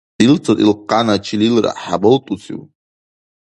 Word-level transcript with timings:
Илцад 0.25 0.57
ил 0.65 0.73
къяна 0.89 1.15
чилилра 1.25 1.71
хӀебалтӀусив? 1.83 2.61